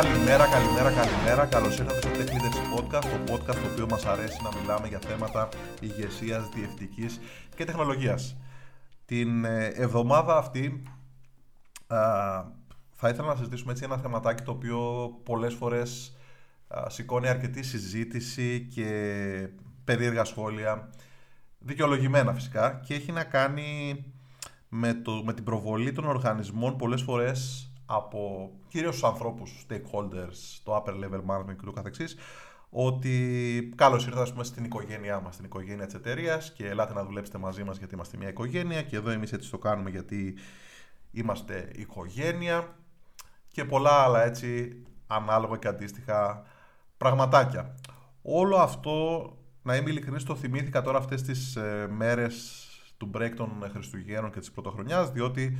Καλημέρα, 0.00 0.46
καλημέρα, 0.46 0.90
καλημέρα. 0.90 1.46
Καλώς 1.46 1.78
ήρθατε 1.78 2.00
στο 2.00 2.10
Tech 2.10 2.28
Leaders 2.28 2.78
Podcast, 2.78 3.04
το 3.04 3.32
podcast 3.32 3.54
το 3.54 3.68
οποίο 3.72 3.86
μας 3.90 4.04
αρέσει 4.04 4.42
να 4.42 4.60
μιλάμε 4.60 4.88
για 4.88 4.98
θέματα 4.98 5.48
ηγεσίας, 5.80 6.48
διευθυντική 6.48 7.06
και 7.56 7.64
τεχνολογίας. 7.64 8.36
Την 9.04 9.44
ε, 9.44 9.66
εβδομάδα 9.66 10.36
αυτή 10.36 10.82
α, 11.86 11.98
θα 12.90 13.08
ήθελα 13.08 13.28
να 13.28 13.36
συζητήσουμε 13.36 13.72
έτσι 13.72 13.84
ένα 13.84 13.96
θεματάκι 13.96 14.42
το 14.42 14.50
οποίο 14.50 15.08
πολλές 15.24 15.54
φορές 15.54 16.16
σηκώνει 16.86 17.28
αρκετή 17.28 17.62
συζήτηση 17.62 18.68
και 18.74 18.88
περίεργα 19.84 20.24
σχόλια, 20.24 20.90
δικαιολογημένα 21.58 22.34
φυσικά, 22.34 22.80
και 22.86 22.94
έχει 22.94 23.12
να 23.12 23.24
κάνει 23.24 24.04
με, 24.68 24.94
το, 24.94 25.22
με 25.24 25.32
την 25.32 25.44
προβολή 25.44 25.92
των 25.92 26.04
οργανισμών 26.04 26.76
πολλές 26.76 27.02
φορές 27.02 27.68
από 27.86 28.50
κυρίως 28.68 28.92
τους 28.92 29.04
ανθρώπους, 29.04 29.66
stakeholders, 29.68 30.60
το 30.62 30.76
upper 30.76 30.92
level 30.92 31.20
management 31.26 31.56
και 31.58 31.64
το 31.64 31.72
καθεξής, 31.72 32.16
ότι 32.70 33.72
καλώς 33.74 34.06
ήρθατε 34.06 34.30
πούμε, 34.30 34.44
στην 34.44 34.64
οικογένειά 34.64 35.20
μας, 35.20 35.34
στην 35.34 35.46
οικογένεια 35.46 35.86
της 35.86 35.94
εταιρείας 35.94 36.52
και 36.52 36.66
ελάτε 36.66 36.94
να 36.94 37.04
δουλέψετε 37.04 37.38
μαζί 37.38 37.64
μας 37.64 37.78
γιατί 37.78 37.94
είμαστε 37.94 38.16
μια 38.16 38.28
οικογένεια 38.28 38.82
και 38.82 38.96
εδώ 38.96 39.10
εμείς 39.10 39.32
έτσι 39.32 39.50
το 39.50 39.58
κάνουμε 39.58 39.90
γιατί 39.90 40.34
είμαστε 41.10 41.70
οικογένεια 41.74 42.76
και 43.48 43.64
πολλά 43.64 43.90
άλλα 43.90 44.24
έτσι 44.24 44.82
ανάλογα 45.06 45.56
και 45.56 45.68
αντίστοιχα 45.68 46.42
πραγματάκια. 46.96 47.74
Όλο 48.22 48.56
αυτό, 48.56 49.28
να 49.62 49.76
είμαι 49.76 49.90
ειλικρινής, 49.90 50.24
το 50.24 50.34
θυμήθηκα 50.34 50.82
τώρα 50.82 50.98
αυτές 50.98 51.22
τις 51.22 51.56
ε, 51.56 51.88
μέρες 51.90 52.66
του 52.96 53.10
break 53.14 53.32
των 53.36 53.50
Χριστουγέννων 53.70 54.30
και 54.30 54.38
της 54.40 54.50
Πρωτοχρονιάς, 54.50 55.10
διότι 55.10 55.58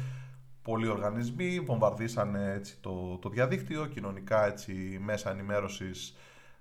πολλοί 0.65 0.89
οργανισμοί 0.89 1.61
βομβαρδίσανε 1.61 2.53
έτσι, 2.53 2.77
το, 2.81 3.19
το 3.19 3.29
διαδίκτυο, 3.29 3.87
κοινωνικά 3.87 4.47
έτσι, 4.47 4.99
μέσα 5.03 5.31
ενημέρωσης 5.31 6.17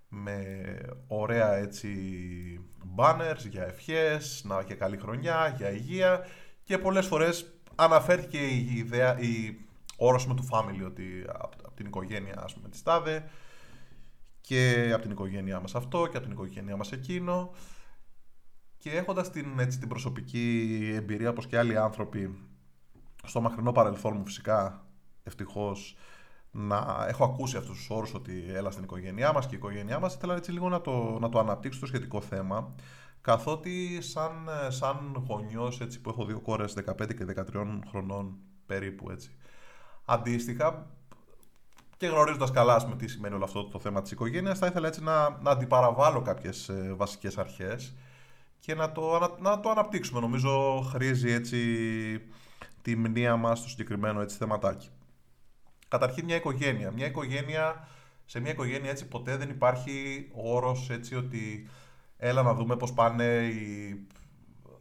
με 0.07 0.45
ωραία 1.07 1.53
έτσι 1.55 1.89
banners 2.97 3.47
για 3.49 3.63
ευχές, 3.63 4.41
να, 4.45 4.61
για 4.61 4.75
καλή 4.75 4.97
χρονιά, 4.97 5.53
για 5.57 5.71
υγεία 5.71 6.25
και 6.63 6.77
πολλές 6.77 7.05
φορές 7.05 7.53
αναφέρθηκε 7.75 8.37
η 8.37 8.73
ιδέα, 8.75 9.19
η 9.19 9.57
όρος 9.97 10.27
με 10.27 10.35
του 10.35 10.47
family, 10.51 10.85
ότι 10.85 11.25
από, 11.27 11.71
την 11.75 11.85
οικογένεια 11.85 12.35
ας 12.43 12.53
πούμε 12.53 12.69
της 12.69 12.83
τάδε 12.83 13.29
και 14.41 14.89
από 14.93 15.01
την 15.01 15.11
οικογένειά 15.11 15.59
μας 15.59 15.75
αυτό 15.75 16.07
και 16.07 16.17
από 16.17 16.25
την 16.25 16.31
οικογένειά 16.31 16.75
μας 16.75 16.91
εκείνο. 16.91 17.51
Και 18.77 18.91
έχοντας 18.91 19.29
την, 19.29 19.59
έτσι, 19.59 19.79
την 19.79 19.87
προσωπική 19.87 20.91
εμπειρία 20.95 21.29
όπως 21.29 21.47
και 21.47 21.57
άλλοι 21.57 21.77
άνθρωποι 21.77 22.37
στο 23.27 23.41
μακρινό 23.41 23.71
παρελθόν 23.71 24.15
μου 24.17 24.25
φυσικά 24.25 24.85
ευτυχώς 25.23 25.95
να 26.51 27.05
έχω 27.07 27.23
ακούσει 27.23 27.57
αυτούς 27.57 27.77
τους 27.77 27.89
όρους 27.89 28.13
ότι 28.13 28.45
έλα 28.47 28.71
στην 28.71 28.83
οικογένειά 28.83 29.33
μας 29.33 29.45
και 29.45 29.55
η 29.55 29.57
οικογένειά 29.57 29.99
μας 29.99 30.15
ήθελα 30.15 30.35
έτσι 30.35 30.51
λίγο 30.51 30.69
να 30.69 30.81
το, 30.81 31.17
να 31.19 31.29
το 31.29 31.39
αναπτύξω 31.39 31.79
το 31.79 31.85
σχετικό 31.85 32.21
θέμα 32.21 32.73
καθότι 33.21 34.01
σαν, 34.01 34.49
σαν 34.67 35.25
γονιός 35.27 35.81
έτσι, 35.81 36.01
που 36.01 36.09
έχω 36.09 36.25
δύο 36.25 36.39
κόρες 36.39 36.77
15 36.85 37.15
και 37.15 37.25
13 37.53 37.79
χρονών 37.89 38.37
περίπου 38.65 39.11
έτσι 39.11 39.37
αντίστοιχα 40.05 40.85
και 41.97 42.07
γνωρίζοντας 42.07 42.51
καλά 42.51 42.87
με 42.87 42.95
τι 42.95 43.07
σημαίνει 43.07 43.35
όλο 43.35 43.43
αυτό 43.43 43.63
το 43.63 43.79
θέμα 43.79 44.01
της 44.01 44.11
οικογένειας, 44.11 44.59
θα 44.59 44.67
ήθελα 44.67 44.87
έτσι 44.87 45.03
να, 45.03 45.29
να 45.29 45.51
αντιπαραβάλω 45.51 46.21
κάποιες 46.21 46.71
βασικές 46.95 47.37
αρχές 47.37 47.95
και 48.59 48.75
να 48.75 48.91
το, 48.91 49.35
να, 49.39 49.59
το 49.59 49.69
αναπτύξουμε. 49.69 50.19
Νομίζω 50.19 50.81
χρήζει 50.91 51.31
έτσι 51.31 51.57
τη 52.83 52.95
μνήμα 52.95 53.35
μας 53.35 53.59
στο 53.59 53.69
συγκεκριμένο 53.69 54.21
έτσι, 54.21 54.37
θεματάκι. 54.37 54.89
Καταρχήν 55.87 56.25
μια 56.25 56.35
οικογένεια. 56.35 56.91
Μια 56.91 57.05
οικογένεια, 57.05 57.87
σε 58.25 58.39
μια 58.39 58.51
οικογένεια 58.51 58.89
έτσι 58.89 59.07
ποτέ 59.07 59.37
δεν 59.37 59.49
υπάρχει 59.49 60.29
όρος 60.33 60.89
έτσι 60.89 61.15
ότι 61.15 61.69
έλα 62.17 62.41
να 62.41 62.53
δούμε 62.53 62.75
πώς 62.75 62.93
πάνε 62.93 63.47
οι... 63.47 64.07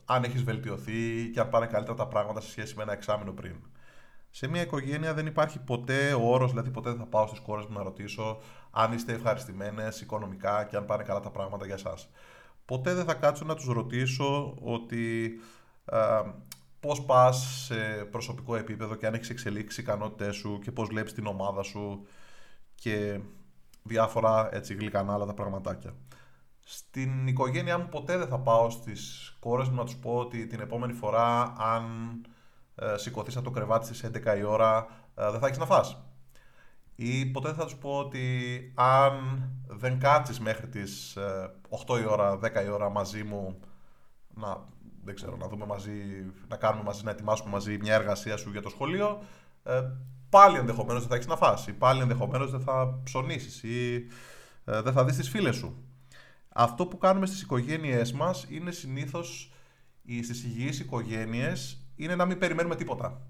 αν 0.05 0.25
έχεις 0.25 0.43
βελτιωθεί 0.43 1.31
και 1.33 1.41
αν 1.41 1.49
πάνε 1.49 1.67
καλύτερα 1.67 1.97
τα 1.97 2.07
πράγματα 2.07 2.41
σε 2.41 2.51
σχέση 2.51 2.77
με 2.77 2.83
ένα 2.83 2.93
εξάμεινο 2.93 3.33
πριν. 3.33 3.57
Σε 4.31 4.49
μια 4.49 4.63
οικογένεια 4.63 5.15
δεν 5.15 5.27
υπάρχει 5.27 5.59
ποτέ 5.59 6.13
ο 6.13 6.33
όρος, 6.33 6.51
δηλαδή 6.51 6.71
ποτέ 6.71 6.91
δεν 6.91 6.99
θα 6.99 7.07
πάω 7.07 7.27
στις 7.27 7.41
κόρε 7.41 7.63
μου 7.63 7.77
να 7.77 7.83
ρωτήσω 7.83 8.41
αν 8.71 8.93
είστε 8.93 9.13
ευχαριστημένες 9.13 10.01
οικονομικά 10.01 10.65
και 10.65 10.77
αν 10.77 10.85
πάνε 10.85 11.03
καλά 11.03 11.21
τα 11.21 11.31
πράγματα 11.31 11.67
για 11.67 11.75
εσάς. 11.75 12.11
Ποτέ 12.65 12.95
δεν 12.95 13.05
θα 13.05 13.15
κάτσω 13.15 13.45
να 13.45 13.55
τους 13.55 13.67
ρωτήσω 13.67 14.57
ότι 14.61 15.33
ε, 15.85 15.99
πώς 16.83 17.03
πας 17.03 17.65
σε 17.65 18.05
προσωπικό 18.11 18.57
επίπεδο 18.57 18.95
και 18.95 19.07
αν 19.07 19.15
έχεις 19.15 19.31
εξελίξει 19.31 19.81
οι 19.81 19.85
ικανότητές 19.85 20.37
σου 20.37 20.59
και 20.59 20.73
πώς 20.73 20.89
βλέπεις 20.89 21.13
την 21.13 21.27
ομάδα 21.27 21.63
σου 21.63 22.07
και 22.75 23.21
διάφορα 23.83 24.49
έτσι 24.55 24.75
γλυκανά 24.75 25.13
άλλα 25.13 25.27
τα 25.27 25.35
πραγματάκια. 25.35 25.95
Στην 26.65 27.27
οικογένειά 27.27 27.79
μου 27.79 27.89
ποτέ 27.89 28.17
δεν 28.17 28.29
θα 28.29 28.39
πάω 28.39 28.71
στις 28.71 29.35
κόρες 29.41 29.69
μου 29.69 29.75
να 29.75 29.85
τους 29.85 29.97
πω 29.97 30.17
ότι 30.17 30.47
την 30.47 30.61
επόμενη 30.61 30.93
φορά 30.93 31.55
αν 31.59 31.85
ε, 32.75 32.97
σηκωθείς 32.97 33.37
από 33.37 33.45
το 33.45 33.51
κρεβάτι 33.51 33.87
στις 33.87 34.11
11 34.25 34.39
η 34.39 34.43
ώρα, 34.43 34.87
ε, 35.15 35.31
δεν 35.31 35.41
θα 35.41 35.47
έχεις 35.47 35.59
να 35.59 35.67
φας. 35.67 35.99
Ή 36.95 37.27
ποτέ 37.27 37.49
δεν 37.49 37.57
θα 37.57 37.65
τους 37.65 37.77
πω 37.77 37.99
ότι 37.99 38.73
αν 38.75 39.43
δεν 39.67 39.99
κάτσεις 39.99 40.41
μέχρι 40.41 40.69
τις 40.69 41.19
8 41.87 41.97
ε, 41.97 42.01
η 42.01 42.05
ώρα, 42.05 42.39
10 42.43 42.65
η 42.65 42.69
ώρα 42.69 42.91
μαζί 42.91 43.23
μου, 43.23 43.61
να, 44.35 44.67
δεν 45.05 45.15
ξέρω, 45.15 45.37
να 45.37 45.49
δούμε 45.49 45.67
μαζί, 45.67 45.93
να 46.49 46.57
κάνουμε 46.57 46.83
μαζί, 46.85 47.05
να 47.05 47.11
ετοιμάσουμε 47.11 47.51
μαζί 47.51 47.79
μια 47.81 47.95
εργασία 47.95 48.37
σου 48.37 48.51
για 48.51 48.63
το 48.63 48.69
σχολείο, 48.69 49.23
ε, 49.63 49.83
πάλι 50.29 50.59
ενδεχομένως 50.59 51.01
δεν 51.01 51.09
θα 51.09 51.15
έχεις 51.15 51.27
να 51.27 51.37
φας 51.37 51.67
ή 51.67 51.73
πάλι 51.73 52.01
ενδεχομένως 52.01 52.51
δεν 52.51 52.61
θα 52.61 53.01
ψωνίσεις 53.05 53.63
ή 53.63 54.07
ε, 54.65 54.83
δεν 54.83 54.93
θα 54.93 55.05
δεις 55.05 55.17
τις 55.17 55.29
φίλες 55.29 55.57
σου. 55.57 55.85
Αυτό 56.49 56.87
που 56.87 56.99
κάνουμε 56.99 57.27
στις 57.27 57.43
οικογένειές 57.43 58.13
μας 58.13 58.47
είναι 58.49 58.71
συνήθως 58.71 59.53
στις 60.23 60.45
υγιείς 60.45 60.81
οικογένειες 60.81 61.87
είναι 61.97 62.15
να 62.15 62.25
μην 62.25 62.39
περιμένουμε 62.39 62.77
τίποτα. 62.77 63.27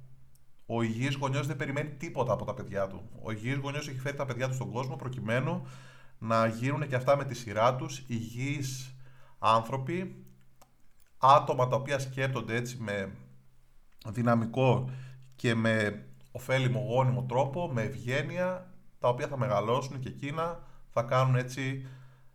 Ο 0.66 0.82
υγιής 0.82 1.14
γονιός 1.14 1.46
δεν 1.46 1.56
περιμένει 1.56 1.88
τίποτα 1.88 2.32
από 2.32 2.44
τα 2.44 2.54
παιδιά 2.54 2.86
του. 2.86 3.02
Ο 3.22 3.30
υγιής 3.30 3.56
γονιός 3.56 3.88
έχει 3.88 3.98
φέρει 3.98 4.16
τα 4.16 4.24
παιδιά 4.24 4.48
του 4.48 4.54
στον 4.54 4.70
κόσμο 4.70 4.96
προκειμένου 4.96 5.66
να 6.18 6.46
γίνουν 6.46 6.88
και 6.88 6.94
αυτά 6.94 7.16
με 7.16 7.24
τη 7.24 7.34
σειρά 7.34 7.76
τους 7.76 8.04
υγιείς 8.06 8.96
άνθρωποι, 9.38 10.24
άτομα 11.22 11.68
τα 11.68 11.76
οποία 11.76 11.98
σκέπτονται 11.98 12.54
έτσι 12.54 12.76
με 12.80 13.12
δυναμικό 14.06 14.90
και 15.36 15.54
με 15.54 16.04
ωφέλιμο 16.32 16.80
γόνιμο 16.80 17.24
τρόπο, 17.28 17.68
με 17.72 17.82
ευγένεια, 17.82 18.70
τα 18.98 19.08
οποία 19.08 19.26
θα 19.26 19.38
μεγαλώσουν 19.38 19.98
και 19.98 20.08
εκείνα 20.08 20.60
θα 20.90 21.02
κάνουν 21.02 21.36
έτσι 21.36 21.86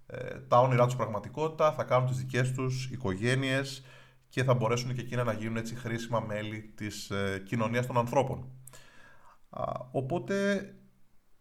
ε, 0.08 0.40
τα 0.48 0.59
όνειρά 0.59 0.86
τους 0.86 0.96
πραγματικότητα, 0.96 1.72
θα 1.72 1.84
κάνουν 1.84 2.08
τις 2.08 2.18
δικές 2.18 2.52
τους 2.52 2.90
οικογένειες, 2.92 3.84
και 4.30 4.44
θα 4.44 4.53
μπορέσουν 4.53 4.94
και 4.94 5.02
εκείνα 5.02 5.24
να 5.24 5.34
γίνουν 5.34 5.58
έτσι 5.58 5.75
χρήσιμα 5.75 6.19
μέλη 6.19 6.72
της 6.75 7.09
ε, 7.09 7.44
κοινωνίας 7.46 7.86
των 7.86 7.98
ανθρώπων. 7.98 8.46
οπότε 9.92 10.66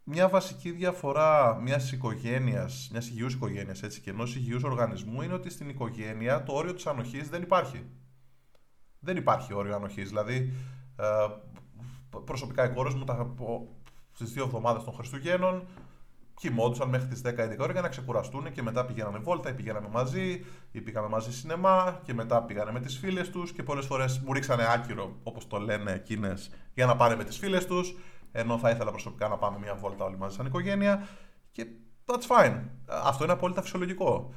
μια 0.09 0.27
βασική 0.27 0.71
διαφορά 0.71 1.59
μιας 1.61 1.91
οικογένειας, 1.91 2.89
μιας 2.91 3.09
υγιούς 3.09 3.33
οικογένειας 3.33 3.83
έτσι, 3.83 4.01
και 4.01 4.09
ενός 4.09 4.35
υγιούς 4.35 4.63
οργανισμού 4.63 5.21
είναι 5.21 5.33
ότι 5.33 5.49
στην 5.49 5.69
οικογένεια 5.69 6.43
το 6.43 6.53
όριο 6.53 6.73
της 6.73 6.87
ανοχής 6.87 7.29
δεν 7.29 7.41
υπάρχει. 7.41 7.85
Δεν 8.99 9.17
υπάρχει 9.17 9.53
όριο 9.53 9.75
ανοχής. 9.75 10.07
Δηλαδή, 10.07 10.53
ε, 10.95 11.05
προσωπικά 12.25 12.65
οι 12.65 12.73
κόρες 12.73 12.93
μου 12.93 13.03
τα, 13.03 13.35
στις 14.11 14.31
δύο 14.31 14.43
εβδομάδες 14.43 14.83
των 14.83 14.93
Χριστουγέννων 14.93 15.67
κοιμόντουσαν 16.33 16.89
μέχρι 16.89 17.07
τις 17.07 17.21
10-11 17.21 17.57
ώρα 17.59 17.71
για 17.71 17.81
να 17.81 17.87
ξεκουραστούν 17.87 18.51
και 18.51 18.61
μετά 18.61 18.85
πηγαίνανε 18.85 19.17
βόλτα 19.17 19.49
ή 19.49 19.53
πηγαίναμε 19.53 19.87
μαζί 19.91 20.45
ή 20.71 20.81
πήγαμε 20.81 21.07
μαζί 21.07 21.33
σινεμά 21.33 22.01
και 22.03 22.13
μετά 22.13 22.43
πήγανε 22.43 22.71
με 22.71 22.79
τις 22.79 22.97
φίλες 22.97 23.29
τους 23.29 23.51
και 23.51 23.63
πολλές 23.63 23.85
φορές 23.85 24.19
μου 24.19 24.33
ρίξανε 24.33 24.65
άκυρο, 24.73 25.15
όπως 25.23 25.47
το 25.47 25.57
λένε 25.57 25.91
εκείνες, 25.91 26.51
για 26.73 26.85
να 26.85 26.95
πάνε 26.95 27.15
με 27.15 27.23
τις 27.23 27.37
φίλες 27.37 27.65
τους. 27.65 27.95
Ενώ 28.31 28.57
θα 28.57 28.69
ήθελα 28.69 28.89
προσωπικά 28.91 29.27
να 29.27 29.37
πάμε 29.37 29.57
μια 29.59 29.75
βόλτα 29.75 30.05
όλοι 30.05 30.17
μαζί 30.17 30.35
σαν 30.35 30.45
οικογένεια. 30.45 31.07
Και 31.51 31.65
that's 32.05 32.37
fine. 32.37 32.61
Αυτό 32.85 33.23
είναι 33.23 33.33
απόλυτα 33.33 33.61
φυσιολογικό. 33.61 34.33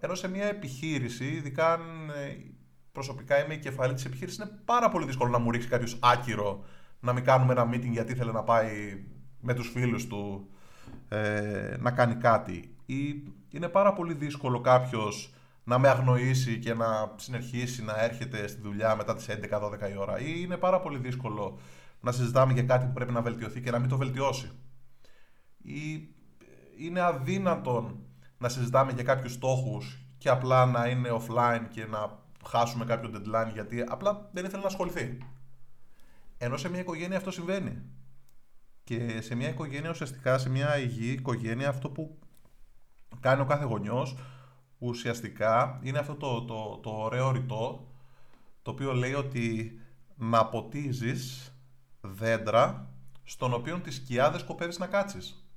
Ενώ 0.00 0.14
σε 0.14 0.28
μια 0.28 0.46
επιχείρηση, 0.46 1.24
ειδικά 1.24 1.72
αν 1.72 1.80
ε, 2.10 2.36
προσωπικά 2.92 3.44
είμαι 3.44 3.54
η 3.54 3.58
κεφαλή 3.58 3.94
της 3.94 4.04
επιχείρησης, 4.04 4.38
είναι 4.38 4.60
πάρα 4.64 4.88
πολύ 4.88 5.06
δύσκολο 5.06 5.30
να 5.30 5.38
μου 5.38 5.50
ρίξει 5.50 5.68
κάποιος 5.68 5.98
άκυρο 6.02 6.64
να 7.00 7.12
μην 7.12 7.24
κάνουμε 7.24 7.52
ένα 7.52 7.68
meeting 7.70 7.90
γιατί 7.90 8.12
ήθελε 8.12 8.32
να 8.32 8.42
πάει 8.42 9.04
με 9.40 9.54
τους 9.54 9.70
φίλους 9.70 10.06
του 10.06 10.48
ε, 11.08 11.76
να 11.78 11.90
κάνει 11.90 12.14
κάτι 12.14 12.76
ή 12.86 13.22
είναι 13.50 13.68
πάρα 13.68 13.92
πολύ 13.92 14.14
δύσκολο 14.14 14.60
κάποιος 14.60 15.32
να 15.64 15.78
με 15.78 15.88
αγνοήσει 15.88 16.58
και 16.58 16.74
να 16.74 17.12
συνεχίσει 17.16 17.84
να 17.84 18.02
έρχεται 18.04 18.46
στη 18.46 18.60
δουλειά 18.60 18.96
μετά 18.96 19.14
τις 19.14 19.26
11-12 19.28 19.90
η 19.92 19.96
ώρα 19.96 20.18
ή 20.18 20.34
είναι 20.36 20.56
πάρα 20.56 20.80
πολύ 20.80 20.98
δύσκολο 20.98 21.58
να 22.00 22.12
συζητάμε 22.12 22.52
για 22.52 22.62
κάτι 22.62 22.86
που 22.86 22.92
πρέπει 22.92 23.12
να 23.12 23.22
βελτιωθεί 23.22 23.60
και 23.60 23.70
να 23.70 23.78
μην 23.78 23.88
το 23.88 23.96
βελτιώσει 23.96 24.50
ή 25.62 26.08
είναι 26.78 27.00
αδύνατον 27.00 27.98
να 28.38 28.48
συζητάμε 28.48 28.92
για 28.92 29.02
κάποιους 29.02 29.32
στόχους 29.32 30.02
και 30.18 30.28
απλά 30.28 30.66
να 30.66 30.88
είναι 30.88 31.08
offline 31.12 31.66
και 31.70 31.86
να 31.86 32.18
χάσουμε 32.46 32.84
κάποιο 32.84 33.10
deadline 33.14 33.52
γιατί 33.52 33.84
απλά 33.88 34.28
δεν 34.32 34.44
ήθελε 34.44 34.62
να 34.62 34.68
ασχοληθεί. 34.68 35.18
Ενώ 36.38 36.56
σε 36.56 36.68
μια 36.68 36.80
οικογένεια 36.80 37.16
αυτό 37.16 37.30
συμβαίνει 37.30 37.82
Και 38.84 39.20
σε 39.20 39.34
μια 39.34 39.48
οικογένεια, 39.48 39.90
ουσιαστικά, 39.90 40.38
σε 40.38 40.48
μια 40.48 40.78
υγιή 40.78 41.14
οικογένεια, 41.18 41.68
αυτό 41.68 41.90
που 41.90 42.18
κάνει 43.20 43.40
ο 43.40 43.44
κάθε 43.44 43.64
γονιός, 43.64 44.16
ουσιαστικά 44.78 45.78
είναι 45.82 45.98
αυτό 45.98 46.14
το, 46.14 46.44
το, 46.44 46.78
το 46.82 46.90
ωραίο 46.90 47.30
ρητό, 47.30 47.92
το 48.62 48.70
οποίο 48.70 48.92
λέει 48.92 49.14
ότι 49.14 49.72
να 50.16 50.46
ποτίζεις 50.46 51.52
δέντρα 52.00 52.92
στον 53.24 53.52
οποίο 53.52 53.78
τις 53.78 53.94
σκιά 53.94 54.30
δεν 54.30 54.40
σκοπεύεις 54.40 54.78
να 54.78 54.86
κάτσεις. 54.86 55.48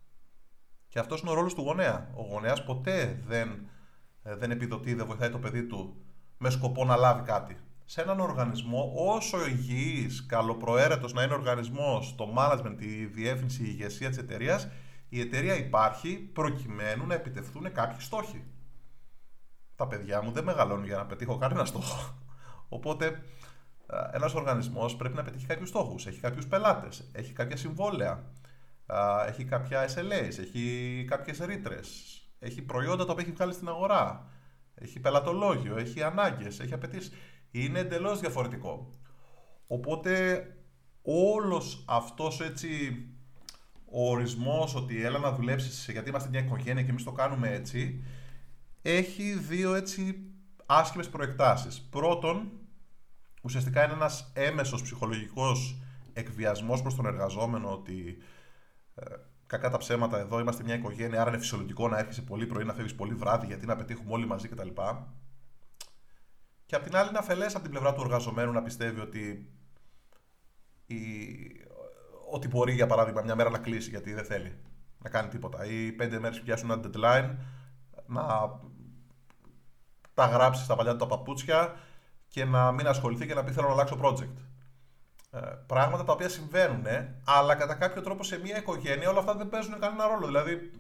Και 0.88 0.99
αυτός 0.99 1.21
είναι 1.21 1.29
ο 1.29 1.33
ρόλος 1.33 1.53
του 1.53 1.61
γονέα. 1.61 2.09
Ο 2.15 2.21
γονέας 2.21 2.63
ποτέ 2.63 3.21
δεν, 3.27 3.69
ε, 4.23 4.35
δεν 4.35 4.51
επιδοτεί, 4.51 4.93
δεν 4.93 5.05
βοηθάει 5.05 5.29
το 5.29 5.39
παιδί 5.39 5.63
του 5.63 5.95
με 6.38 6.49
σκοπό 6.49 6.85
να 6.85 6.95
λάβει 6.95 7.21
κάτι. 7.21 7.57
Σε 7.85 8.01
έναν 8.01 8.19
οργανισμό, 8.19 8.91
όσο 8.95 9.45
υγιής, 9.47 10.25
καλοπροαίρετος 10.25 11.13
να 11.13 11.23
είναι 11.23 11.33
ο 11.33 11.35
οργανισμός, 11.35 12.15
το 12.15 12.33
management, 12.38 12.75
η 12.79 13.05
διεύθυνση, 13.05 13.63
η 13.63 13.67
ηγεσία 13.69 14.09
της 14.09 14.17
εταιρείας, 14.17 14.67
η 15.09 15.19
εταιρεία 15.19 15.55
υπάρχει 15.55 16.17
προκειμένου 16.17 17.05
να 17.05 17.13
επιτευχθούν 17.13 17.71
κάποιοι 17.71 17.99
στόχοι. 17.99 18.44
Τα 19.75 19.87
παιδιά 19.87 20.21
μου 20.21 20.31
δεν 20.31 20.44
μεγαλώνουν 20.44 20.85
για 20.85 20.97
να 20.97 21.05
πετύχω 21.05 21.37
κανένα 21.37 21.65
στόχο. 21.65 22.15
Οπότε, 22.69 23.23
ένας 24.11 24.33
οργανισμός 24.33 24.95
πρέπει 24.95 25.15
να 25.15 25.23
πετύχει 25.23 25.45
κάποιους 25.45 25.69
στόχους. 25.69 26.07
Έχει 26.07 26.19
κάποιους 26.19 26.47
πελάτες, 26.47 27.09
έχει 27.11 27.33
κάποια 27.33 27.57
συμβόλαια, 27.57 28.23
έχει 29.27 29.43
κάποια 29.43 29.89
SLAs, 29.89 30.39
έχει 30.39 31.05
κάποιες 31.09 31.39
ρήτρες, 31.39 31.88
έχει 32.39 32.61
προϊόντα 32.61 33.05
τα 33.05 33.11
οποία 33.11 33.23
έχει 33.25 33.33
βγάλει 33.33 33.53
στην 33.53 33.67
αγορά, 33.67 34.29
έχει 34.75 34.99
πελατολόγιο, 34.99 35.77
έχει 35.77 36.03
ανάγκες, 36.03 36.59
έχει 36.59 36.73
απαιτήσεις. 36.73 37.11
Είναι 37.51 37.79
εντελώς 37.79 38.19
διαφορετικό. 38.19 38.89
Οπότε, 39.67 40.45
όλος 41.01 41.83
αυτός 41.87 42.41
έτσι 42.41 42.69
ο 43.94 44.09
ορισμός 44.09 44.75
ότι 44.75 45.03
έλα 45.03 45.19
να 45.19 45.31
δουλέψεις 45.31 45.89
γιατί 45.91 46.09
είμαστε 46.09 46.29
μια 46.29 46.39
οικογένεια 46.39 46.83
και 46.83 46.89
εμείς 46.89 47.03
το 47.03 47.11
κάνουμε 47.11 47.49
έτσι 47.49 48.03
έχει 48.81 49.33
δύο 49.33 49.73
έτσι 49.73 50.15
άσχημες 50.65 51.09
προεκτάσεις. 51.09 51.81
Πρώτον, 51.81 52.51
ουσιαστικά 53.41 53.83
είναι 53.83 53.93
ένας 53.93 54.31
έμεσος 54.33 54.81
ψυχολογικός 54.81 55.81
εκβιασμός 56.13 56.81
προς 56.81 56.95
τον 56.95 57.05
εργαζόμενο 57.05 57.71
ότι 57.71 58.17
ε, 58.95 59.03
κακά 59.47 59.69
τα 59.69 59.77
ψέματα 59.77 60.19
εδώ 60.19 60.39
είμαστε 60.39 60.63
μια 60.63 60.75
οικογένεια 60.75 61.21
άρα 61.21 61.29
είναι 61.29 61.39
φυσιολογικό 61.39 61.88
να 61.88 61.97
έρχεσαι 61.97 62.21
πολύ 62.21 62.45
πρωί 62.45 62.63
να 62.63 62.73
φεύγεις 62.73 62.95
πολύ 62.95 63.13
βράδυ 63.13 63.45
γιατί 63.45 63.65
να 63.65 63.75
πετύχουμε 63.75 64.13
όλοι 64.13 64.25
μαζί 64.25 64.47
κτλ. 64.47 64.69
Και 66.65 66.75
απ' 66.75 66.83
την 66.83 66.95
άλλη 66.95 67.09
είναι 67.09 67.17
αφελές 67.17 67.53
από 67.53 67.63
την 67.63 67.71
πλευρά 67.71 67.93
του 67.93 68.01
εργαζομένου 68.01 68.51
να 68.51 68.61
πιστεύει 68.61 68.99
ότι 68.99 69.51
η, 70.85 70.97
ότι 72.31 72.47
μπορεί 72.47 72.73
για 72.73 72.87
παράδειγμα 72.87 73.21
μια 73.21 73.35
μέρα 73.35 73.49
να 73.49 73.57
κλείσει 73.57 73.89
γιατί 73.89 74.13
δεν 74.13 74.25
θέλει 74.25 74.59
να 74.97 75.09
κάνει 75.09 75.27
τίποτα 75.27 75.65
ή 75.65 75.91
πέντε 75.91 76.19
μέρες 76.19 76.37
που 76.37 76.45
πιάσουν 76.45 76.71
ένα 76.71 76.81
deadline 76.83 77.35
να 78.05 78.25
τα 80.13 80.25
γράψεις 80.25 80.65
στα 80.65 80.75
παλιά 80.75 80.91
του 80.91 80.97
τα 80.97 81.07
παπούτσια 81.07 81.75
και 82.31 82.45
να 82.45 82.72
μην 82.72 82.88
ασχοληθεί 82.88 83.28
και 83.28 83.33
να 83.33 83.44
πει 83.44 83.51
θέλω 83.51 83.68
να 83.68 83.74
αλλάξω 83.74 84.00
project. 84.01 84.38
Ε, 85.31 85.39
πράγματα 85.66 86.04
τα 86.04 86.13
οποία 86.13 86.30
συμβαίνουν, 86.30 86.86
αλλά 87.25 87.56
κατά 87.56 87.74
κάποιο 87.74 88.01
τρόπο 88.01 88.24
σε 88.24 88.39
μια 88.39 88.57
οικογένεια 88.57 89.10
όλα 89.10 89.19
αυτά 89.19 89.36
δεν 89.36 89.50
παίζουν 89.50 89.80
κανένα 89.80 90.07
ρόλο. 90.07 90.25
Δηλαδή, 90.25 90.72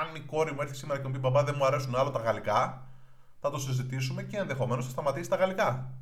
αν 0.00 0.14
η 0.14 0.20
κόρη 0.20 0.52
μου 0.52 0.60
έρθει 0.60 0.74
σήμερα 0.74 1.00
και 1.00 1.06
μου 1.06 1.12
πει 1.12 1.18
Μπαμπά, 1.18 1.44
δεν 1.44 1.54
μου 1.58 1.64
αρέσουν 1.64 1.96
άλλο 1.96 2.10
τα 2.10 2.18
γαλλικά, 2.18 2.88
θα 3.40 3.50
το 3.50 3.58
συζητήσουμε 3.58 4.22
και 4.22 4.36
ενδεχομένως 4.36 4.84
θα 4.84 4.90
σταματήσει 4.90 5.30
τα 5.30 5.36
γαλλικά. 5.36 5.94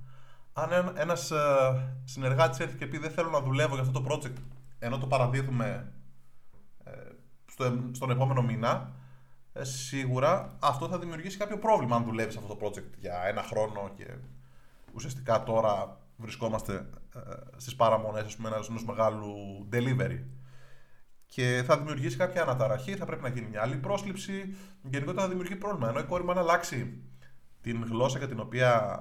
Αν 0.53 0.93
ένας 0.97 1.31
ε, 1.31 1.99
συνεργάτης 2.05 2.59
έρθει 2.59 2.77
και 2.77 2.87
πει 2.87 2.99
Δεν 2.99 3.11
θέλω 3.11 3.31
να 3.31 3.41
δουλεύω 3.41 3.75
για 3.75 3.83
αυτό 3.83 4.01
το 4.01 4.07
project, 4.09 4.43
ενώ 4.79 4.99
το 4.99 5.07
παραδίδουμε 5.07 5.93
ε, 6.85 6.91
στο, 7.47 7.81
στον 7.93 8.11
επόμενο 8.11 8.43
μήνα, 8.43 8.93
ε, 9.53 9.65
σίγουρα 9.65 10.57
αυτό 10.61 10.89
θα 10.89 10.99
δημιουργήσει 10.99 11.39
κάποιο 11.39 11.59
πρόβλημα 11.59 11.97
αν 11.97 12.05
δουλεύεις 12.05 12.37
αυτό 12.37 12.55
το 12.55 12.67
project 12.67 12.99
για 12.99 13.23
ένα 13.27 13.43
χρόνο 13.43 13.91
και 13.97 14.07
ουσιαστικά 14.95 15.43
τώρα 15.43 16.01
βρισκόμαστε 16.17 16.75
ε, 17.15 17.21
στις 17.57 17.77
παραμονές 17.77 18.25
ας 18.25 18.37
πούμε, 18.37 18.49
ενός 18.49 18.85
μεγάλου 18.85 19.35
delivery 19.73 20.19
και 21.31 21.63
θα 21.67 21.79
δημιουργήσει 21.79 22.17
κάποια 22.17 22.43
αναταραχή, 22.43 22.97
θα 22.97 23.05
πρέπει 23.05 23.23
να 23.23 23.29
γίνει 23.29 23.47
μια 23.47 23.63
άλλη 23.63 23.77
πρόσληψη. 23.77 24.55
Γενικότερα 24.83 25.23
θα 25.23 25.29
δημιουργεί 25.29 25.57
πρόβλημα. 25.57 25.89
Ενώ 25.89 25.99
η 25.99 26.05
κόρη 26.05 26.25
μου 26.25 26.31
αν 26.31 26.39
αλλάξει 26.39 27.03
την 27.61 27.85
γλώσσα 27.91 28.19
για 28.19 28.29
την 28.29 28.41
οποία 28.41 29.01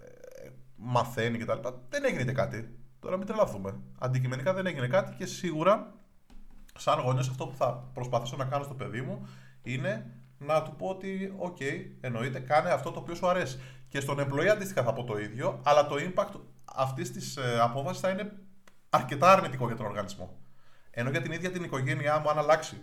ε, 0.00 0.48
μαθαίνει 0.76 1.38
κτλ. 1.38 1.68
Δεν 1.88 2.04
έγινε 2.04 2.32
κάτι. 2.32 2.78
Τώρα 3.00 3.16
μην 3.16 3.26
τρελαθούμε. 3.26 3.80
Αντικειμενικά 3.98 4.54
δεν 4.54 4.66
έγινε 4.66 4.86
κάτι 4.86 5.14
και 5.16 5.26
σίγουρα, 5.26 5.94
σαν 6.78 7.00
γονιός, 7.00 7.28
αυτό 7.28 7.46
που 7.46 7.56
θα 7.56 7.90
προσπαθήσω 7.94 8.36
να 8.36 8.44
κάνω 8.44 8.64
στο 8.64 8.74
παιδί 8.74 9.00
μου 9.00 9.28
είναι 9.62 10.10
να 10.38 10.62
του 10.62 10.74
πω 10.76 10.86
ότι, 10.86 11.32
OK, 11.38 11.62
εννοείται, 12.00 12.38
κάνε 12.38 12.70
αυτό 12.70 12.90
το 12.90 12.98
οποίο 12.98 13.14
σου 13.14 13.28
αρέσει. 13.28 13.60
Και 13.92 14.00
στον 14.00 14.18
employee 14.18 14.46
αντίστοιχα 14.46 14.82
θα 14.82 14.92
πω 14.92 15.04
το 15.04 15.18
ίδιο, 15.18 15.60
αλλά 15.64 15.86
το 15.86 15.96
impact 15.98 16.40
αυτής 16.64 17.12
της 17.12 17.36
ε, 17.36 17.60
απόφαση 17.60 18.00
θα 18.00 18.08
είναι 18.08 18.32
αρκετά 18.90 19.32
αρνητικό 19.32 19.66
για 19.66 19.76
τον 19.76 19.86
οργανισμό. 19.86 20.38
Ενώ 20.90 21.10
για 21.10 21.22
την 21.22 21.32
ίδια 21.32 21.50
την 21.50 21.64
οικογένειά 21.64 22.18
μου, 22.18 22.30
αν 22.30 22.38
αλλάξει 22.38 22.80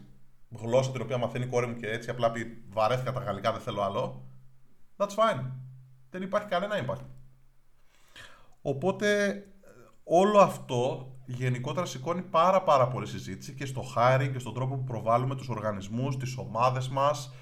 γλώσσα 0.50 0.92
την 0.92 1.02
οποία 1.02 1.18
μαθαίνει 1.18 1.46
η 1.46 1.48
κόρη 1.48 1.68
μου 1.68 1.76
και 1.76 1.90
έτσι 1.90 2.10
απλά 2.10 2.32
πει 2.32 2.64
βαρέθηκα 2.70 3.12
τα 3.12 3.20
γαλλικά, 3.20 3.52
δεν 3.52 3.62
θέλω 3.62 3.82
άλλο, 3.82 4.28
that's 4.98 5.08
fine. 5.08 5.52
Δεν 6.10 6.22
υπάρχει 6.22 6.48
κανένα 6.48 6.86
impact. 6.86 7.06
Οπότε 8.62 9.44
όλο 10.04 10.40
αυτό 10.40 11.12
γενικότερα 11.26 11.86
σηκώνει 11.86 12.22
πάρα 12.22 12.64
πάρα 12.64 12.88
πολύ 12.88 13.08
συζήτηση 13.08 13.54
και 13.54 13.66
στο 13.66 13.84
hiring 13.96 14.30
και 14.34 14.40
στον 14.40 14.54
τρόπο 14.54 14.76
που 14.76 14.84
προβάλλουμε 14.84 15.36
τους 15.36 15.50
οργανισμούς, 15.50 16.18
τις 16.18 16.38
ομάδες 16.38 16.90
μας 16.90 17.34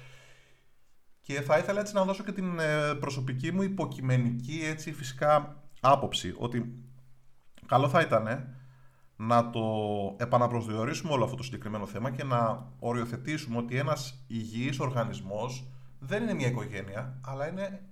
και 1.28 1.40
θα 1.40 1.58
ήθελα 1.58 1.80
έτσι 1.80 1.94
να 1.94 2.04
δώσω 2.04 2.22
και 2.24 2.32
την 2.32 2.58
ε, 2.58 2.94
προσωπική 2.94 3.52
μου 3.52 3.62
υποκειμενική 3.62 4.60
έτσι 4.64 4.92
φυσικά 4.92 5.62
άποψη 5.80 6.34
ότι 6.38 6.82
καλό 7.66 7.88
θα 7.88 8.00
ήταν 8.00 8.54
να 9.16 9.50
το 9.50 9.60
επαναπροσδιορίσουμε 10.16 11.12
όλο 11.12 11.24
αυτό 11.24 11.36
το 11.36 11.42
συγκεκριμένο 11.42 11.86
θέμα 11.86 12.10
και 12.10 12.24
να 12.24 12.66
οριοθετήσουμε 12.78 13.58
ότι 13.58 13.76
ένας 13.76 14.24
υγιής 14.26 14.78
οργανισμός 14.78 15.68
δεν 15.98 16.22
είναι 16.22 16.34
μια 16.34 16.46
οικογένεια, 16.46 17.20
αλλά 17.24 17.48
είναι 17.48 17.82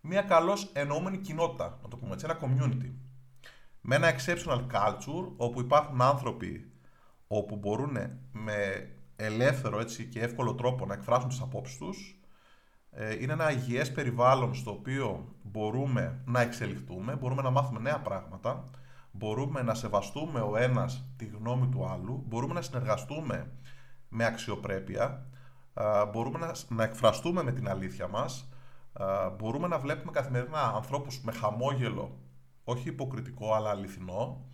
μια 0.00 0.22
καλώς 0.22 0.70
εννοούμενη 0.72 1.18
κοινότητα, 1.18 1.78
να 1.82 1.88
το 1.88 1.96
πούμε 1.96 2.12
έτσι, 2.12 2.26
ένα 2.28 2.38
community. 2.40 2.90
Με 3.80 3.94
ένα 3.94 4.14
exceptional 4.14 4.66
culture 4.72 5.32
όπου 5.36 5.60
υπάρχουν 5.60 6.00
άνθρωποι 6.00 6.72
όπου 7.26 7.56
μπορούν 7.56 7.96
με 8.32 8.90
ελεύθερο 9.16 9.80
έτσι, 9.80 10.04
και 10.04 10.20
εύκολο 10.20 10.54
τρόπο 10.54 10.86
να 10.86 10.94
εκφράσουν 10.94 11.28
τις 11.28 11.40
απόψεις 11.40 11.76
τους 11.76 12.14
ε, 12.14 12.19
είναι 13.20 13.32
ένα 13.32 13.50
υγιές 13.50 13.92
περιβάλλον 13.92 14.54
στο 14.54 14.70
οποίο 14.70 15.34
μπορούμε 15.42 16.22
να 16.24 16.40
εξελιχθούμε, 16.40 17.16
μπορούμε 17.16 17.42
να 17.42 17.50
μάθουμε 17.50 17.80
νέα 17.80 18.00
πράγματα, 18.00 18.64
μπορούμε 19.10 19.62
να 19.62 19.74
σεβαστούμε 19.74 20.40
ο 20.40 20.56
ένας 20.56 21.04
τη 21.16 21.24
γνώμη 21.24 21.66
του 21.66 21.84
άλλου, 21.84 22.24
μπορούμε 22.26 22.54
να 22.54 22.62
συνεργαστούμε 22.62 23.52
με 24.08 24.24
αξιοπρέπεια, 24.24 25.26
μπορούμε 26.12 26.38
να, 26.38 26.54
να 26.68 26.84
εκφραστούμε 26.84 27.42
με 27.42 27.52
την 27.52 27.68
αλήθεια 27.68 28.08
μας, 28.08 28.48
μπορούμε 29.36 29.68
να 29.68 29.78
βλέπουμε 29.78 30.12
καθημερινά 30.12 30.62
ανθρώπους 30.62 31.20
με 31.20 31.32
χαμόγελο 31.32 32.18
όχι 32.64 32.88
υποκριτικό 32.88 33.54
αλλά 33.54 33.70
αληθινό, 33.70 34.44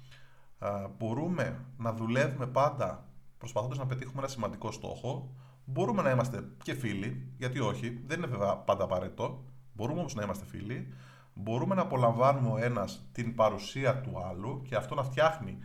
μπορούμε 0.99 1.65
να 1.77 1.93
δουλεύουμε 1.93 2.47
πάντα 2.47 3.09
προσπαθώντας 3.39 3.79
να 3.79 3.87
πετύχουμε 3.87 4.19
ένα 4.19 4.29
σημαντικό 4.29 4.71
στόχο, 4.73 5.35
μπορούμε 5.67 6.03
να 6.03 6.11
είμαστε 6.11 6.49
και 6.63 6.75
φίλοι, 6.75 7.33
γιατί 7.37 7.59
όχι, 7.61 8.03
δεν 8.07 8.19
είναι 8.19 8.27
βέβαια 8.27 8.57
πάντα 8.57 8.85
απαραίτητο, 8.85 9.45
μπορούμε 9.73 9.99
όμως 9.99 10.15
να 10.15 10.23
είμαστε 10.23 10.45
φίλοι, 10.45 10.95
μπορούμε 11.35 11.75
να 11.75 11.83
απολαμβάνουμε 11.83 12.51
ο 12.51 12.57
ένας 12.57 13.09
την 13.13 13.35
παρουσία 13.35 14.01
του 14.01 14.19
άλλου 14.25 14.63
και 14.63 14.77
αυτό 14.77 14.95
να 14.95 15.03
φτιάχνει 15.03 15.59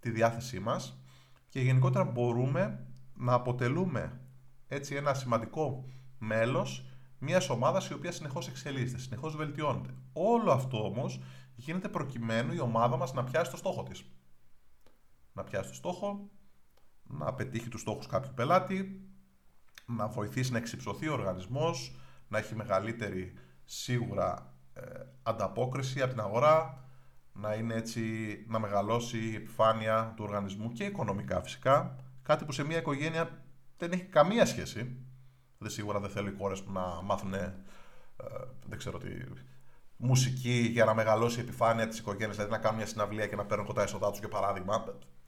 τη 0.00 0.10
διάθεσή 0.10 0.60
μας 0.60 1.00
και 1.48 1.60
γενικότερα 1.60 2.04
μπορούμε 2.04 2.86
να 3.14 3.32
αποτελούμε 3.32 4.20
έτσι 4.68 4.94
ένα 4.94 5.14
σημαντικό 5.14 5.84
μέλος 6.18 6.86
μιας 7.18 7.48
ομάδας 7.48 7.88
η 7.88 7.94
οποία 7.94 8.12
συνεχώς 8.12 8.48
εξελίσσεται, 8.48 9.00
συνεχώς 9.00 9.36
βελτιώνεται. 9.36 9.94
Όλο 10.12 10.52
αυτό 10.52 10.84
όμως 10.84 11.20
γίνεται 11.54 11.88
προκειμένου 11.88 12.52
η 12.52 12.60
ομάδα 12.60 12.96
μας 12.96 13.12
να 13.12 13.24
πιάσει 13.24 13.50
το 13.50 13.56
στόχο 13.56 13.82
της. 13.82 14.04
Να 15.32 15.44
πιάσει 15.44 15.68
το 15.68 15.74
στόχο, 15.74 16.30
να 17.02 17.34
πετύχει 17.34 17.68
τους 17.68 17.80
στόχους 17.80 18.06
κάποιου 18.06 18.32
πελάτη, 18.34 19.00
να 19.86 20.06
βοηθήσει 20.08 20.52
να 20.52 20.58
εξυψωθεί 20.58 21.08
ο 21.08 21.12
οργανισμός, 21.12 21.96
να 22.28 22.38
έχει 22.38 22.54
μεγαλύτερη 22.54 23.32
σίγουρα 23.64 24.54
ε, 24.74 24.80
ανταπόκριση 25.22 26.02
από 26.02 26.10
την 26.10 26.20
αγορά, 26.20 26.84
να 27.32 27.54
είναι 27.54 27.74
έτσι, 27.74 28.02
να 28.48 28.58
μεγαλώσει 28.58 29.18
η 29.18 29.34
επιφάνεια 29.34 30.12
του 30.16 30.24
οργανισμού 30.24 30.72
και 30.72 30.84
οικονομικά 30.84 31.42
φυσικά, 31.42 31.96
κάτι 32.22 32.44
που 32.44 32.52
σε 32.52 32.64
μια 32.64 32.78
οικογένεια 32.78 33.44
δεν 33.78 33.92
έχει 33.92 34.04
καμία 34.04 34.46
σχέση. 34.46 34.96
Δεν 35.58 35.70
σίγουρα 35.70 36.00
δεν 36.00 36.10
θέλω 36.10 36.28
οι 36.28 36.32
κόρες 36.32 36.62
που 36.62 36.72
να 36.72 37.02
μάθουν, 37.02 37.34
ε, 37.34 37.54
δεν 38.66 38.78
ξέρω 38.78 38.98
τι, 38.98 39.08
μουσική 39.96 40.68
για 40.72 40.84
να 40.84 40.94
μεγαλώσει 40.94 41.38
η 41.38 41.42
επιφάνεια 41.42 41.88
της 41.88 41.98
οικογένειας, 41.98 42.34
δηλαδή 42.34 42.52
να 42.52 42.58
κάνουν 42.58 42.76
μια 42.76 42.86
συναυλία 42.86 43.26
και 43.26 43.36
να 43.36 43.44
παίρνουν 43.44 43.66
κοντά 43.66 43.82
έσοδά 43.82 44.10
τους 44.10 44.18
για 44.18 44.28
παράδειγμα. 44.28 44.84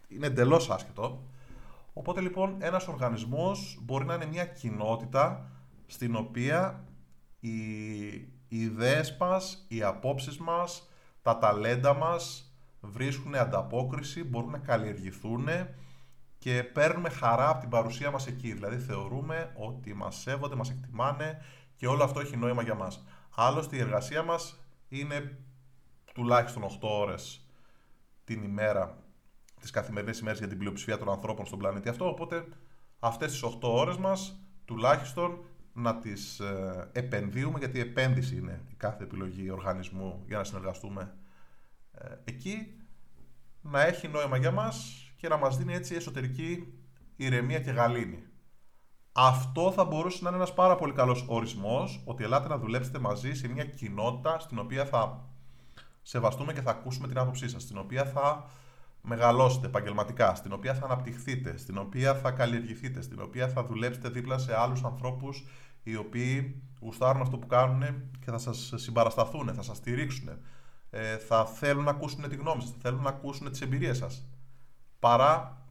είναι 0.09 0.27
εντελώς 0.27 0.71
άσχετο. 0.71 1.29
Οπότε 1.99 2.21
λοιπόν 2.21 2.57
ένας 2.59 2.89
οργανισμός 2.89 3.79
μπορεί 3.83 4.05
να 4.05 4.15
είναι 4.15 4.27
μια 4.27 4.45
κοινότητα 4.45 5.51
στην 5.87 6.17
οποία 6.17 6.85
οι, 7.41 8.09
οι 8.15 8.29
ιδέες 8.49 9.17
μας, 9.21 9.65
οι 9.69 9.83
απόψεις 9.83 10.39
μας, 10.39 10.89
τα 11.23 11.39
ταλέντα 11.39 11.95
μας 11.95 12.53
βρίσκουν 12.81 13.35
ανταπόκριση, 13.35 14.25
μπορούν 14.25 14.51
να 14.51 14.59
καλλιεργηθούν 14.59 15.49
και 16.39 16.63
παίρνουμε 16.63 17.09
χαρά 17.09 17.49
από 17.49 17.61
την 17.61 17.69
παρουσία 17.69 18.11
μας 18.11 18.27
εκεί. 18.27 18.53
Δηλαδή 18.53 18.77
θεωρούμε 18.77 19.53
ότι 19.57 19.95
μας 19.95 20.17
σέβονται, 20.17 20.55
μας 20.55 20.71
εκτιμάνε 20.71 21.43
και 21.77 21.87
όλο 21.87 22.05
αυτό 22.05 22.21
έχει 22.21 22.37
νόημα 22.37 22.63
για 22.63 22.75
μας. 22.75 23.05
Άλλωστε 23.35 23.77
η 23.77 23.81
εργασία 23.81 24.23
μας 24.23 24.65
είναι 24.89 25.39
τουλάχιστον 26.15 26.63
8 26.63 26.69
ώρες 26.81 27.47
την 28.25 28.43
ημέρα, 28.43 28.97
τις 29.61 29.71
καθημερινές 29.71 30.19
ημέρες 30.19 30.39
για 30.39 30.49
την 30.49 30.59
πλειοψηφία 30.59 30.99
των 30.99 31.09
ανθρώπων 31.09 31.47
στον 31.47 31.59
πλανήτη 31.59 31.89
αυτό, 31.89 32.09
οπότε 32.09 32.45
αυτές 32.99 33.31
τις 33.31 33.43
8 33.43 33.51
ώρες 33.61 33.97
μας 33.97 34.41
τουλάχιστον 34.65 35.39
να 35.73 35.99
τις 35.99 36.41
ε, 36.41 36.89
επενδύουμε, 36.93 37.59
γιατί 37.59 37.79
η 37.79 37.81
επένδυση 37.81 38.37
είναι 38.37 38.63
η 38.71 38.75
κάθε 38.75 39.05
επιλογή 39.05 39.51
οργανισμού 39.51 40.23
για 40.27 40.37
να 40.37 40.45
συνεργαστούμε 40.45 41.15
ε, 41.93 42.15
εκεί, 42.25 42.73
να 43.61 43.83
έχει 43.87 44.09
νόημα 44.09 44.37
για 44.37 44.51
μας 44.51 45.09
και 45.17 45.29
να 45.29 45.37
μας 45.37 45.57
δίνει 45.57 45.75
έτσι 45.75 45.95
εσωτερική 45.95 46.73
ηρεμία 47.17 47.61
και 47.61 47.71
γαλήνη. 47.71 48.23
Αυτό 49.13 49.73
θα 49.73 49.85
μπορούσε 49.85 50.23
να 50.23 50.29
είναι 50.29 50.39
ένας 50.39 50.55
πάρα 50.55 50.75
πολύ 50.75 50.93
καλός 50.93 51.25
ορισμός, 51.29 52.03
ότι 52.05 52.25
ελάτε 52.25 52.49
να 52.49 52.59
δουλέψετε 52.59 52.99
μαζί 52.99 53.35
σε 53.35 53.49
μια 53.49 53.65
κοινότητα 53.65 54.39
στην 54.39 54.59
οποία 54.59 54.85
θα 54.85 55.29
σεβαστούμε 56.03 56.53
και 56.53 56.61
θα 56.61 56.71
ακούσουμε 56.71 57.09
την 57.09 57.19
άποψή 57.19 57.49
σας, 57.49 57.63
στην 57.63 57.79
οποία 57.79 58.05
θα 58.05 58.51
μεγαλώσετε 59.09 59.67
επαγγελματικά, 59.67 60.35
στην 60.35 60.53
οποία 60.53 60.75
θα 60.75 60.85
αναπτυχθείτε, 60.85 61.57
στην 61.57 61.79
οποία 61.79 62.15
θα 62.15 62.31
καλλιεργηθείτε, 62.31 63.01
στην 63.01 63.21
οποία 63.21 63.49
θα 63.49 63.65
δουλέψετε 63.65 64.09
δίπλα 64.09 64.39
σε 64.39 64.59
άλλους 64.59 64.85
ανθρώπους 64.85 65.47
οι 65.83 65.97
οποίοι 65.97 66.63
γουστάρουν 66.81 67.23
αυτό 67.23 67.39
που 67.39 67.47
κάνουν 67.47 67.83
και 68.25 68.31
θα 68.31 68.39
σας 68.39 68.73
συμπαρασταθούν, 68.77 69.55
θα 69.55 69.63
σας 69.63 69.77
στηρίξουν, 69.77 70.29
ε, 70.91 71.17
θα 71.17 71.47
θέλουν 71.47 71.85
να 71.85 71.91
ακούσουν 71.91 72.29
τη 72.29 72.37
γνώμη 72.37 72.63
σας, 72.63 72.71
θα 72.71 72.77
θέλουν 72.81 73.03
να 73.03 73.09
ακούσουν 73.09 73.51
τις 73.51 73.61
εμπειρίες 73.61 73.97
σας 73.97 74.29
παρά 74.99 75.63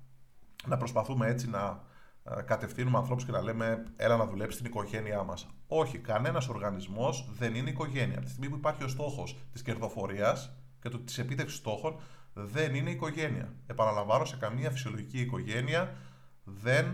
να 0.67 0.77
προσπαθούμε 0.77 1.27
έτσι 1.27 1.49
να 1.49 1.83
ε, 2.23 2.41
κατευθύνουμε 2.41 2.97
ανθρώπους 2.97 3.25
και 3.25 3.31
να 3.31 3.41
λέμε 3.41 3.83
έλα 3.95 4.17
να 4.17 4.25
δουλέψεις 4.25 4.59
στην 4.59 4.65
οικογένειά 4.65 5.23
μας. 5.23 5.47
Όχι, 5.67 5.97
κανένας 5.97 6.47
οργανισμός 6.47 7.29
δεν 7.37 7.55
είναι 7.55 7.69
οικογένεια. 7.69 8.15
Από 8.17 8.25
τη 8.25 8.31
στιγμή 8.31 8.49
που 8.49 8.55
υπάρχει 8.55 8.83
ο 8.83 8.87
στόχος 8.87 9.37
της 9.51 9.61
κερδοφορίας 9.61 10.51
και 10.81 10.89
της 10.89 11.17
επίτευξης 11.17 11.57
στόχων, 11.57 11.99
δεν 12.45 12.75
είναι 12.75 12.89
οικογένεια. 12.89 13.53
Επαναλαμβάνω, 13.67 14.25
σε 14.25 14.37
καμία 14.37 14.71
φυσιολογική 14.71 15.19
οικογένεια 15.19 15.95
δεν 16.43 16.85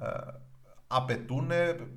ε, 0.00 0.06
απαιτούν, 0.86 1.50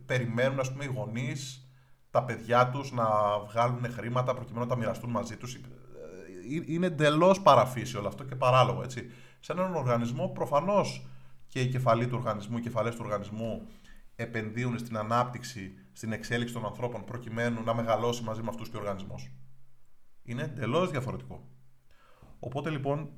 περιμένουν 0.06 0.60
ας 0.60 0.72
πούμε, 0.72 0.84
οι 0.84 0.92
γονείς 0.96 1.66
τα 2.12 2.24
παιδιά 2.24 2.70
τους 2.70 2.92
να 2.92 3.06
βγάλουν 3.40 3.92
χρήματα 3.92 4.34
προκειμένου 4.34 4.64
να 4.66 4.70
τα 4.70 4.78
μοιραστούν 4.78 5.10
μαζί 5.10 5.38
τους. 5.38 5.56
Ε, 5.56 5.60
ε, 5.60 6.64
είναι 6.66 6.86
εντελώς 6.86 7.42
παραφύσιο 7.42 8.00
όλο 8.00 8.08
αυτό 8.08 8.24
και 8.24 8.36
παράλογο. 8.36 8.84
Έτσι 8.84 9.12
σε 9.40 9.52
έναν 9.52 9.76
οργανισμό 9.76 10.28
προφανώς 10.28 11.08
και 11.48 11.62
οι 11.62 11.68
κεφαλοί 11.68 12.08
του 12.08 12.18
οργανισμού, 12.18 12.58
οι 12.58 12.62
κεφαλές 12.62 12.96
του 12.96 13.02
οργανισμού 13.04 13.68
επενδύουν 14.16 14.78
στην 14.78 14.98
ανάπτυξη, 14.98 15.74
στην 15.92 16.12
εξέλιξη 16.12 16.54
των 16.54 16.66
ανθρώπων 16.66 17.04
προκειμένου 17.06 17.64
να 17.64 17.74
μεγαλώσει 17.74 18.24
μαζί 18.24 18.42
με 18.42 18.50
αυτούς 18.50 18.70
και 18.70 18.78
ο 18.78 18.80
οργανισμός. 18.80 19.32
Είναι 20.24 20.44
εντελώς 20.44 20.92
διαφορετικό. 20.92 21.48
Οπότε 22.44 22.70
λοιπόν, 22.70 23.10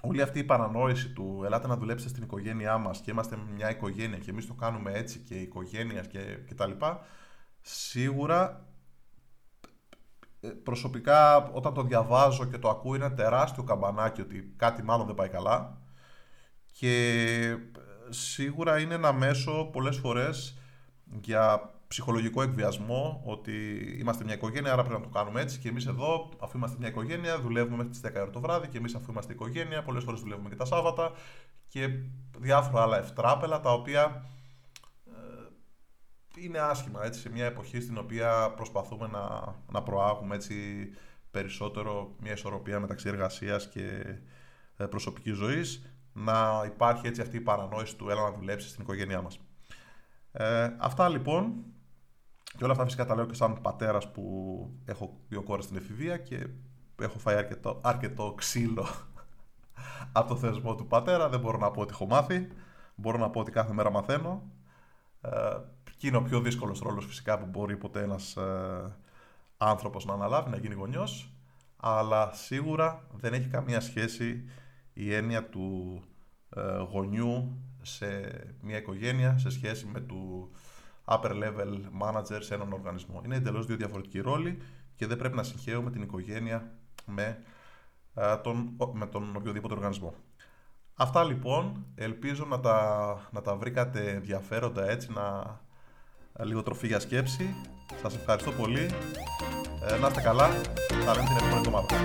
όλη 0.00 0.22
αυτή 0.22 0.38
η 0.38 0.44
παρανόηση 0.44 1.08
του 1.08 1.42
ελάτε 1.44 1.66
να 1.66 1.76
δουλέψετε 1.76 2.10
στην 2.10 2.22
οικογένειά 2.22 2.78
μας 2.78 3.00
και 3.00 3.10
είμαστε 3.10 3.38
μια 3.54 3.70
οικογένεια 3.70 4.18
και 4.18 4.30
εμείς 4.30 4.46
το 4.46 4.54
κάνουμε 4.54 4.92
έτσι 4.92 5.18
και 5.18 5.34
η 5.34 5.42
οικογένειας 5.42 6.06
και, 6.06 6.38
και 6.46 6.54
τα 6.54 6.66
λοιπά, 6.66 7.06
σίγουρα 7.60 8.66
ε, 10.40 10.48
προσωπικά 10.48 11.36
όταν 11.50 11.74
το 11.74 11.82
διαβάζω 11.82 12.44
και 12.44 12.58
το 12.58 12.68
ακούω 12.68 12.94
είναι 12.94 13.04
ένα 13.04 13.14
τεράστιο 13.14 13.62
καμπανάκι 13.62 14.20
ότι 14.20 14.52
κάτι 14.56 14.82
μάλλον 14.82 15.06
δεν 15.06 15.14
πάει 15.14 15.28
καλά 15.28 15.78
και 16.72 16.92
ε, 17.48 17.58
σίγουρα 18.08 18.78
είναι 18.78 18.94
ένα 18.94 19.12
μέσο 19.12 19.64
πολλές 19.72 19.96
φορές 19.96 20.58
για 21.20 21.74
ψυχολογικό 21.88 22.42
εκβιασμό 22.42 23.22
ότι 23.24 23.52
είμαστε 24.00 24.24
μια 24.24 24.34
οικογένεια, 24.34 24.72
άρα 24.72 24.82
πρέπει 24.82 25.00
να 25.00 25.06
το 25.06 25.12
κάνουμε 25.18 25.40
έτσι. 25.40 25.58
Και 25.58 25.68
εμείς 25.68 25.86
εδώ, 25.86 26.28
αφού 26.38 26.56
είμαστε 26.56 26.76
μια 26.78 26.88
οικογένεια, 26.88 27.40
δουλεύουμε 27.40 27.76
μέχρι 27.76 27.92
τις 27.92 28.00
10 28.00 28.20
ώρα 28.20 28.30
το 28.30 28.40
βράδυ. 28.40 28.68
Και 28.68 28.78
εμείς, 28.78 28.94
αφού 28.94 29.10
είμαστε 29.10 29.32
οικογένεια, 29.32 29.82
πολλές 29.82 30.04
φορές 30.04 30.20
δουλεύουμε 30.20 30.48
και 30.48 30.56
τα 30.56 30.64
Σάββατα. 30.64 31.12
Και 31.68 31.88
διάφορα 32.38 32.82
άλλα 32.82 32.98
ευτράπελα 32.98 33.60
τα 33.60 33.72
οποία 33.72 34.24
είναι 36.36 36.58
άσχημα 36.58 37.04
έτσι, 37.04 37.20
σε 37.20 37.30
μια 37.30 37.44
εποχή 37.44 37.80
στην 37.80 37.98
οποία 37.98 38.52
προσπαθούμε 38.56 39.06
να, 39.06 39.54
να 39.70 39.82
προάγουμε 39.82 40.34
έτσι, 40.34 40.54
περισσότερο 41.30 42.14
μια 42.20 42.32
ισορροπία 42.32 42.80
μεταξύ 42.80 43.08
εργασίας 43.08 43.68
και 43.68 44.02
ε, 44.76 44.84
προσωπικής 44.84 45.36
ζωής 45.36 45.90
να 46.12 46.62
υπάρχει 46.66 47.06
έτσι 47.06 47.20
αυτή 47.20 47.36
η 47.36 47.40
παρανόηση 47.40 47.96
του 47.96 48.10
έλα 48.10 48.22
να 48.22 48.32
δουλέψεις 48.32 48.70
στην 48.70 48.82
οικογένειά 48.82 49.22
μας. 49.22 49.40
Ε, 50.32 50.70
αυτά 50.78 51.08
λοιπόν 51.08 51.64
και 52.56 52.64
όλα 52.64 52.72
αυτά 52.72 52.84
φυσικά 52.84 53.06
τα 53.06 53.14
λέω 53.14 53.26
και 53.26 53.34
σαν 53.34 53.60
πατέρας 53.62 54.10
που 54.10 54.22
έχω 54.84 55.20
δύο 55.28 55.42
κόρες 55.42 55.64
στην 55.64 55.76
εφηβεία 55.76 56.16
και 56.16 56.46
έχω 57.00 57.18
φάει 57.18 57.36
αρκετό, 57.36 57.80
αρκετό 57.82 58.34
ξύλο 58.36 58.86
από 60.12 60.28
το 60.28 60.36
θεσμό 60.36 60.74
του 60.74 60.86
πατέρα. 60.86 61.28
Δεν 61.28 61.40
μπορώ 61.40 61.58
να 61.58 61.70
πω 61.70 61.80
ότι 61.80 61.90
έχω 61.92 62.06
μάθει. 62.06 62.48
Μπορώ 62.94 63.18
να 63.18 63.30
πω 63.30 63.40
ότι 63.40 63.50
κάθε 63.50 63.72
μέρα 63.72 63.90
μαθαίνω. 63.90 64.42
Ε, 65.20 65.30
και 65.96 66.06
είναι 66.06 66.16
ο 66.16 66.22
πιο 66.22 66.40
δύσκολος 66.40 66.80
ρόλος 66.80 67.06
φυσικά 67.06 67.38
που 67.38 67.46
μπορεί 67.46 67.76
ποτέ 67.76 68.02
ένας 68.02 68.36
ε, 68.36 68.96
άνθρωπος 69.56 70.04
να 70.04 70.12
αναλάβει, 70.12 70.50
να 70.50 70.56
γίνει 70.56 70.74
γονιός. 70.74 71.30
Αλλά 71.76 72.32
σίγουρα 72.32 73.06
δεν 73.12 73.32
έχει 73.32 73.48
καμία 73.48 73.80
σχέση 73.80 74.44
η 74.92 75.14
έννοια 75.14 75.48
του 75.48 76.02
ε, 76.56 76.78
γονιού 76.90 77.58
σε 77.82 78.06
μια 78.60 78.76
οικογένεια 78.76 79.38
σε 79.38 79.50
σχέση 79.50 79.86
με 79.86 80.00
του 80.00 80.50
upper 81.06 81.30
level 81.30 81.80
manager 82.02 82.38
σε 82.38 82.54
έναν 82.54 82.72
οργανισμό. 82.72 83.22
Είναι 83.24 83.36
εντελώς 83.36 83.66
δύο 83.66 83.76
διαφορετικοί 83.76 84.20
ρόλοι 84.20 84.58
και 84.94 85.06
δεν 85.06 85.16
πρέπει 85.16 85.36
να 85.36 85.42
συγχαίουμε 85.42 85.90
την 85.90 86.02
οικογένεια 86.02 86.72
με, 87.06 87.42
ε, 88.14 88.36
τον, 88.36 88.76
με 88.92 89.06
τον 89.06 89.36
οποιοδήποτε 89.36 89.74
οργανισμό. 89.74 90.14
Αυτά 90.94 91.24
λοιπόν, 91.24 91.86
ελπίζω 91.94 92.44
να 92.44 92.60
τα, 92.60 93.28
να 93.30 93.42
τα 93.42 93.56
βρήκατε 93.56 94.10
ενδιαφέροντα 94.10 94.90
έτσι, 94.90 95.12
να, 95.12 95.58
λίγο 96.44 96.62
τροφή 96.62 96.86
για 96.86 97.00
σκέψη. 97.00 97.54
Σας 98.02 98.14
ευχαριστώ 98.14 98.50
πολύ. 98.50 98.90
Ε, 99.88 99.98
να 99.98 100.06
είστε 100.06 100.20
καλά. 100.20 100.48
Θα 101.04 101.14
λέμε 101.14 101.26
την 101.26 101.36
επόμενη 101.36 101.56
εβδομάδα. 101.56 101.96